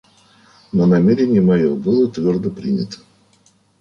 [0.73, 2.97] Но намерение мое было твердо принято.